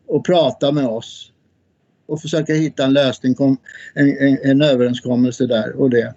[0.07, 1.31] och prata med oss
[2.07, 3.37] och försöka hitta en lösning,
[3.95, 6.15] en, en, en överenskommelse där och det.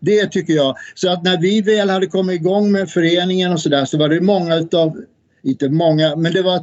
[0.00, 0.76] Det tycker jag.
[0.94, 4.20] Så att när vi väl hade kommit igång med föreningen och sådär så var det
[4.20, 5.04] många utav,
[5.42, 6.56] inte många, men det var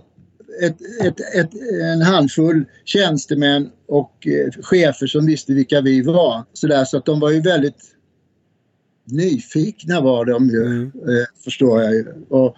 [0.62, 1.50] ett, ett, ett,
[1.94, 6.44] en handfull tjänstemän och eh, chefer som visste vilka vi var.
[6.54, 7.95] Så, där, så att de var ju väldigt
[9.06, 10.84] nyfikna var de ju, mm.
[10.84, 12.06] eh, förstår jag ju.
[12.30, 12.56] Och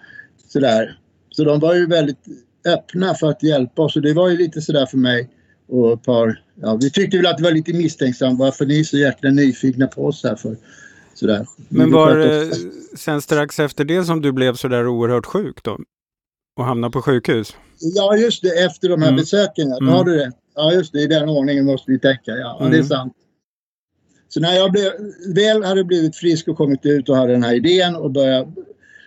[0.48, 0.98] sådär.
[1.30, 2.24] Så de var ju väldigt
[2.66, 5.30] öppna för att hjälpa oss och det var ju lite sådär för mig
[5.68, 8.38] och ett par, ja, vi tyckte väl att det var lite misstänksamt.
[8.38, 10.56] Varför ni är så jäkla nyfikna på oss här för?
[11.14, 11.46] Sådär.
[11.68, 12.50] Men var det
[12.96, 15.78] sen strax efter det som du blev sådär oerhört sjuk då?
[16.56, 17.56] Och hamnade på sjukhus?
[17.78, 19.20] Ja just det, efter de här mm.
[19.20, 19.68] besöken.
[19.68, 19.88] Ja, mm.
[19.88, 20.32] har du det.
[20.54, 22.30] Ja just det, i den ordningen måste vi tänka.
[22.30, 22.70] Ja, mm.
[22.70, 22.88] det är mm.
[22.88, 23.12] sant.
[24.38, 24.92] Så när jag blev,
[25.34, 28.52] väl hade blivit frisk och kommit ut och hade den här idén och började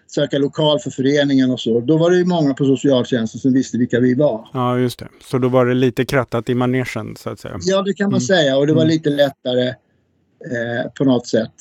[0.07, 1.79] söka lokal för föreningen och så.
[1.79, 4.49] Då var det ju många på socialtjänsten som visste vilka vi var.
[4.53, 5.07] Ja, just det.
[5.23, 7.59] Så då var det lite krattat i manegen så att säga.
[7.61, 8.21] Ja, det kan man mm.
[8.21, 8.91] säga och det var mm.
[8.91, 11.53] lite lättare eh, på något sätt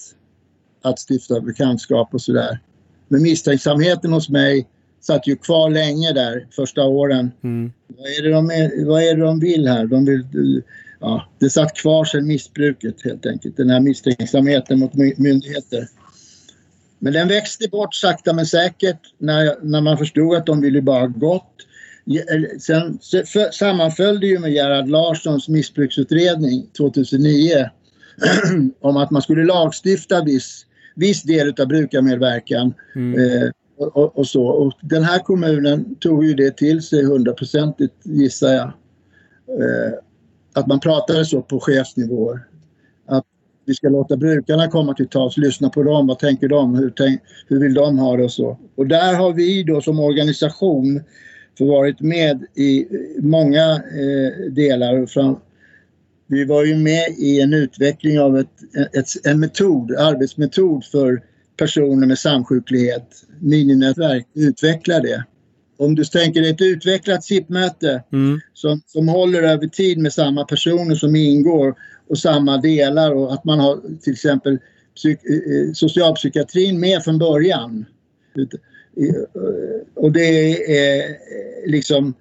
[0.83, 2.61] att stifta bekantskap och sådär.
[3.09, 4.69] Men misstänksamheten hos mig
[5.01, 7.33] satt ju kvar länge där första åren.
[7.45, 7.73] Mm.
[7.87, 9.87] Vad, är det de är, vad är det de vill här?
[9.87, 10.63] De vill,
[11.01, 13.57] ja, det satt kvar sedan missbruket helt enkelt.
[13.57, 15.89] Den här misstänksamheten mot myndigheter.
[16.99, 21.07] Men den växte bort sakta men säkert när, när man förstod att de ville bara
[21.07, 21.55] gott.
[22.61, 22.99] Sen
[23.53, 27.71] sammanföll det ju med Gerhard Larssons missbruksutredning 2009
[28.81, 32.75] om att man skulle lagstifta viss, viss del av brukarmedverkan.
[32.95, 33.21] Mm.
[33.21, 34.47] Eh, och, och, så.
[34.47, 38.73] Och den här kommunen tog ju det till sig hundraprocentigt gissar jag.
[39.49, 39.93] Eh,
[40.53, 42.41] att man pratade så på chefsnivåer
[43.07, 43.25] Att
[43.65, 47.21] vi ska låta brukarna komma till tals, lyssna på dem, vad tänker de, hur, tänk,
[47.49, 48.59] hur vill de ha det och så.
[48.75, 51.03] Och där har vi då som organisation
[51.59, 52.87] för varit med i
[53.19, 55.07] många eh, delar.
[55.07, 55.37] Fram,
[56.27, 58.49] vi var ju med i en utveckling av ett,
[58.93, 61.23] ett, en metod, arbetsmetod för
[61.57, 65.25] personer med samsjuklighet, mininätverk, utveckla det.
[65.81, 68.41] Om du tänker dig ett utvecklat SIP-möte mm.
[68.55, 71.75] som, som håller över tid med samma personer som ingår
[72.09, 74.59] och samma delar och att man har till exempel
[74.97, 77.85] psyk, eh, eh, socialpsykiatrin med från början.
[79.95, 81.17] Och det är
[81.67, 82.15] liksom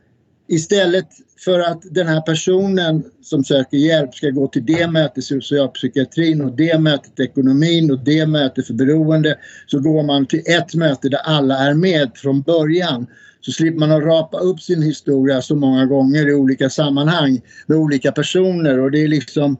[0.47, 1.07] istället
[1.45, 6.55] för att den här personen som söker hjälp ska gå till det mötet socialpsykiatrin och
[6.55, 11.19] det mötet ekonomin och det mötet för beroende så går man till ett möte där
[11.23, 13.07] alla är med från början
[13.41, 17.77] så slipper man att rapa upp sin historia så många gånger i olika sammanhang med
[17.77, 19.57] olika personer och det är liksom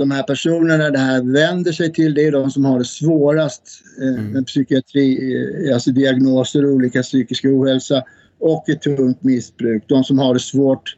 [0.00, 3.82] de här personerna det här vänder sig till det är de som har det svårast
[4.02, 4.32] eh, mm.
[4.32, 5.34] med psykiatri,
[5.68, 8.02] eh, alltså diagnoser och olika psykisk ohälsa
[8.40, 9.84] och ett tungt missbruk.
[9.86, 10.96] De som har det svårt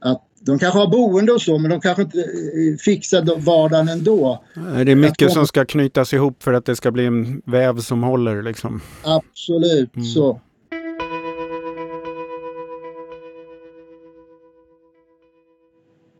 [0.00, 4.44] att de kanske har boende och så men de kanske inte eh, fixar vardagen ändå.
[4.54, 8.02] Det är mycket som ska knytas ihop för att det ska bli en väv som
[8.02, 8.80] håller liksom.
[9.02, 10.06] Absolut mm.
[10.06, 10.40] så.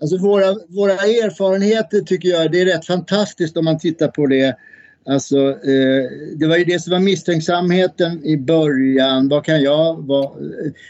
[0.00, 4.56] Alltså våra, våra erfarenheter tycker jag, det är rätt fantastiskt om man tittar på det.
[5.06, 9.28] Alltså, eh, det var ju det som var misstänksamheten i början.
[9.28, 10.30] Vad kan jag vara?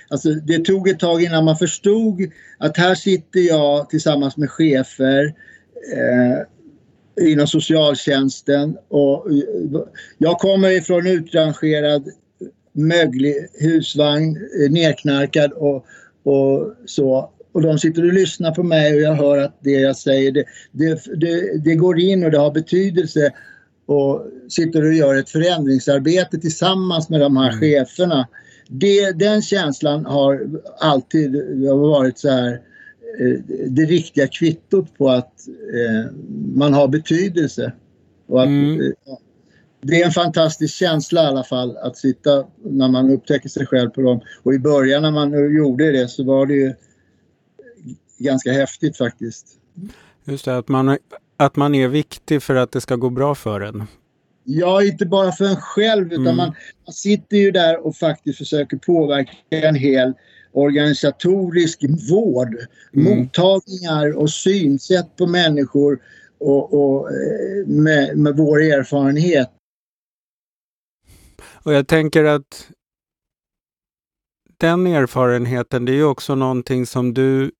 [0.09, 5.35] Alltså, det tog ett tag innan man förstod att här sitter jag tillsammans med chefer
[5.92, 9.81] eh, inom socialtjänsten och eh,
[10.18, 12.09] jag kommer ifrån utrangerad
[12.73, 15.87] möglig husvagn, eh, nerknarkad och,
[16.23, 19.97] och så och de sitter och lyssnar på mig och jag hör att det jag
[19.97, 23.33] säger det, det, det, det går in och det har betydelse
[23.87, 27.61] och sitter och gör ett förändringsarbete tillsammans med de här mm.
[27.61, 28.29] cheferna.
[28.69, 30.47] Det, den känslan har
[30.81, 31.37] alltid
[31.71, 32.53] varit så här
[33.21, 36.13] eh, det riktiga kvittot på att eh,
[36.55, 37.73] man har betydelse.
[38.27, 38.81] Och att, mm.
[38.81, 39.15] eh,
[39.81, 43.91] det är en fantastisk känsla i alla fall att sitta när man upptäcker sig själv
[43.91, 44.21] på dem.
[44.43, 46.75] Och i början när man gjorde det så var det ju
[48.18, 49.46] ganska häftigt faktiskt.
[50.24, 50.98] Just det, att man,
[51.37, 53.87] att man är viktig för att det ska gå bra för en.
[54.44, 56.37] Ja, inte bara för en själv utan mm.
[56.37, 56.54] man,
[56.87, 60.14] man sitter ju där och faktiskt försöker påverka en hel
[60.52, 62.57] organisatorisk vård,
[62.92, 63.18] mm.
[63.18, 65.98] mottagningar och synsätt på människor
[66.38, 69.50] och, och eh, med, med vår erfarenhet.
[71.62, 72.70] Och jag tänker att
[74.57, 77.50] den erfarenheten, det är ju också någonting som du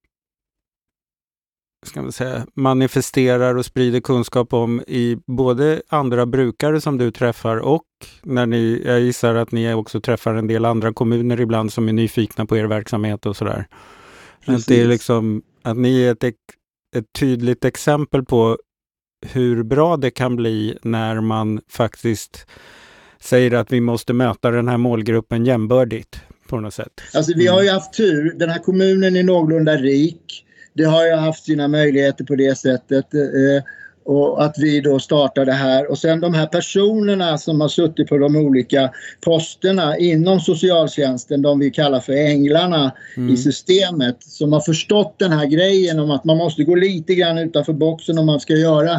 [1.87, 7.57] ska man säga, manifesterar och sprider kunskap om i både andra brukare som du träffar
[7.57, 7.85] och
[8.23, 11.93] när ni, jag gissar att ni också träffar en del andra kommuner ibland som är
[11.93, 13.67] nyfikna på er verksamhet och sådär.
[14.45, 16.25] Att det är liksom, att ni är ett,
[16.97, 18.59] ett tydligt exempel på
[19.27, 22.47] hur bra det kan bli när man faktiskt
[23.21, 27.01] säger att vi måste möta den här målgruppen jämbördigt på något sätt.
[27.15, 28.35] Alltså vi har ju haft tur.
[28.39, 30.45] Den här kommunen är någorlunda rik
[30.79, 33.15] det har ju haft sina möjligheter på det sättet.
[33.15, 33.63] Eh,
[34.05, 35.91] och att vi då startade här.
[35.91, 41.59] Och sen de här personerna som har suttit på de olika posterna inom socialtjänsten, de
[41.59, 43.35] vi kallar för änglarna mm.
[43.35, 47.39] i systemet, som har förstått den här grejen om att man måste gå lite grann
[47.39, 48.93] utanför boxen om man ska göra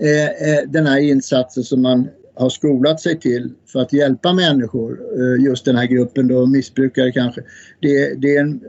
[0.00, 4.98] eh, eh den här insatsen som man har skolat sig till för att hjälpa människor,
[5.18, 7.40] eh, just den här gruppen då missbrukare kanske.
[7.80, 8.60] Det, det är en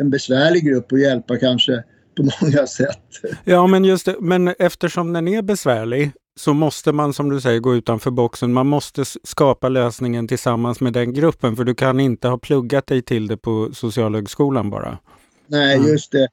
[0.00, 1.82] en besvärlig grupp att hjälpa kanske
[2.16, 2.98] på många sätt.
[3.44, 7.60] Ja, men just det, men eftersom den är besvärlig så måste man som du säger
[7.60, 8.52] gå utanför boxen.
[8.52, 13.02] Man måste skapa lösningen tillsammans med den gruppen för du kan inte ha pluggat dig
[13.02, 14.98] till det på Socialhögskolan bara.
[15.46, 15.88] Nej, mm.
[15.88, 16.28] just det.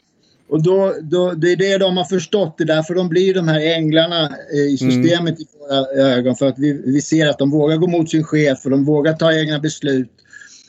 [0.49, 2.57] Och då, då, det är det de har förstått.
[2.57, 4.77] Det är därför de blir de här änglarna i mm.
[4.77, 5.41] systemet mm.
[5.41, 6.35] i våra ögon.
[6.35, 9.13] För att vi, vi ser att de vågar gå mot sin chef och de vågar
[9.13, 10.11] ta egna beslut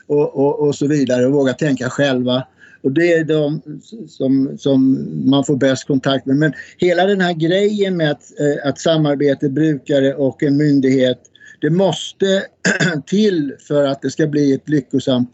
[0.06, 2.46] och, och, och så vidare och vågar tänka själva.
[2.82, 3.62] Och det är de
[4.08, 6.36] som, som man får bäst kontakt med.
[6.36, 11.18] Men hela den här grejen med att, eh, att samarbete brukare och en myndighet
[11.60, 12.42] det måste
[13.06, 15.30] till för att det ska bli ett lyckosamt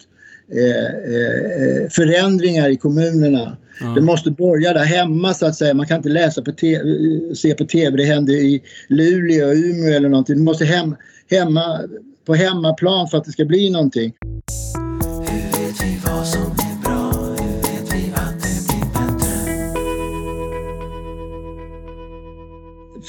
[0.52, 3.56] eh, eh, förändringar i kommunerna.
[3.80, 3.94] Mm.
[3.94, 5.74] Det måste börja där hemma så att säga.
[5.74, 6.84] Man kan inte läsa på TV,
[7.34, 10.36] se på TV, det händer i Luleå, Umeå eller någonting.
[10.36, 10.96] Det måste hem,
[11.30, 11.80] hemma,
[12.24, 14.12] på hemmaplan för att det ska bli någonting.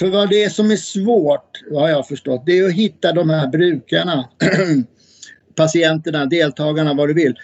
[0.04, 3.30] För vad det är som är svårt, har jag förstått, det är att hitta de
[3.30, 4.30] här brukarna,
[5.56, 7.36] patienterna, deltagarna, vad du vill,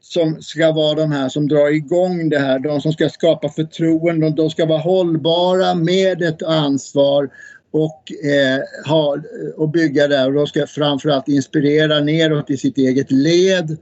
[0.00, 4.30] som ska vara de här som drar igång det här, de som ska skapa förtroende,
[4.30, 7.30] de ska vara hållbara med ett ansvar
[7.70, 9.16] och, eh, ha,
[9.56, 10.26] och bygga där.
[10.26, 13.76] Och de ska framförallt inspirera neråt i sitt eget led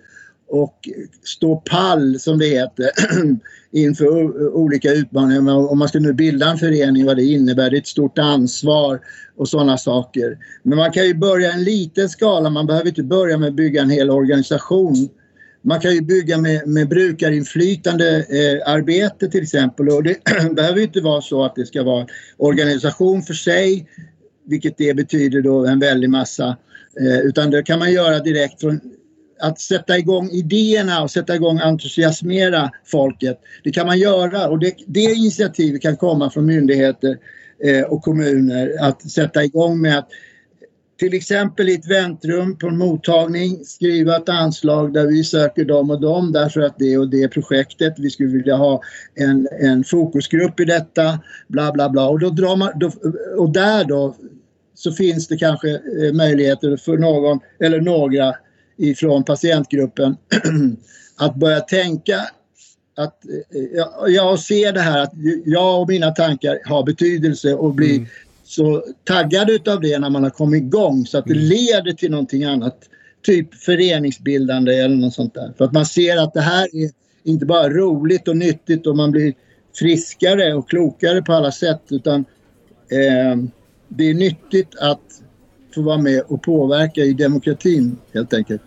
[0.49, 0.89] och
[1.25, 2.91] stå pall som det heter
[3.73, 4.13] inför
[4.57, 5.71] olika utmaningar.
[5.71, 9.01] Om man ska nu bilda en förening, vad det innebär, det är ett stort ansvar
[9.37, 10.39] och sådana saker.
[10.63, 13.83] Men man kan ju börja en liten skala, man behöver inte börja med att bygga
[13.83, 15.09] en hel organisation.
[15.63, 20.17] Man kan ju bygga med, med brukarinflytande eh, arbete till exempel och det
[20.57, 22.07] behöver inte vara så att det ska vara
[22.37, 23.89] organisation för sig,
[24.47, 26.57] vilket det betyder då en väldig massa,
[27.01, 28.81] eh, utan det kan man göra direkt från
[29.38, 33.40] att sätta igång idéerna och sätta igång entusiasmera folket.
[33.64, 37.18] Det kan man göra och det, det initiativet kan komma från myndigheter
[37.64, 40.09] eh, och kommuner att sätta igång med att
[40.99, 45.90] till exempel i ett väntrum på en mottagning skriva ett anslag där vi söker dem
[45.90, 48.83] och dem därför att det och det projektet, vi skulle vilja ha
[49.14, 51.18] en, en fokusgrupp i detta,
[51.49, 52.09] bla bla bla.
[52.09, 52.90] Och, då drar man, då,
[53.37, 54.16] och där då
[54.75, 58.35] så finns det kanske eh, möjligheter för någon eller några
[58.77, 60.17] ifrån patientgruppen
[61.17, 62.21] att börja tänka
[62.97, 63.21] att
[64.09, 65.12] jag ser det här att
[65.45, 68.09] jag och mina tankar har betydelse och blir mm.
[68.44, 71.44] så taggad utav det när man har kommit igång så att det mm.
[71.44, 72.79] leder till någonting annat.
[73.23, 75.53] Typ föreningsbildande eller något sånt där.
[75.59, 76.90] För att man ser att det här är
[77.25, 79.35] inte bara roligt och nyttigt och man blir
[79.79, 82.21] friskare och klokare på alla sätt utan
[82.90, 83.37] eh,
[83.88, 85.00] det är nyttigt att
[85.77, 88.62] få vara med och påverka i demokratin helt enkelt.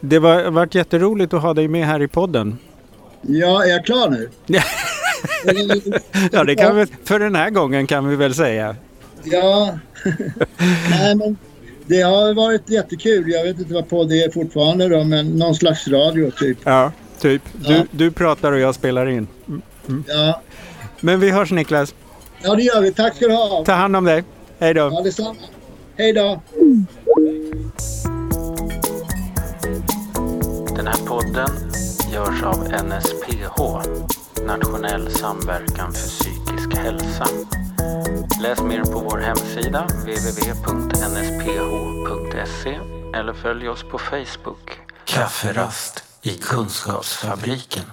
[0.00, 2.58] Det har varit jätteroligt att ha dig med här i podden.
[3.22, 4.28] Ja, är jag klar nu?
[6.32, 8.76] ja, det kan vi, för den här gången kan vi väl säga.
[9.24, 9.78] Ja,
[10.90, 11.36] nej men
[11.86, 13.30] det har varit jättekul.
[13.30, 16.58] Jag vet inte vad på det är fortfarande då, men någon slags radio typ.
[16.64, 17.42] Ja, typ.
[17.66, 17.84] Du, Ja.
[17.90, 19.26] du pratar och jag spelar in.
[19.88, 20.04] Mm.
[20.08, 20.42] Ja,
[21.00, 21.94] Men vi hörs Niklas.
[22.42, 22.92] Ja det gör vi.
[22.92, 23.64] Tack ska du ha.
[23.64, 24.24] Ta hand om dig.
[24.58, 24.80] Hej då.
[24.80, 25.34] Ja, detsamma.
[25.96, 26.42] Hej då.
[30.76, 31.48] Den här podden
[32.12, 33.56] görs av NSPH,
[34.46, 37.26] Nationell samverkan för psykisk hälsa.
[38.42, 41.18] Läs mer på vår hemsida www.nsph.se
[43.14, 44.78] eller följ oss på Facebook.
[45.04, 47.84] Kafferast i Kunskapsfabriken.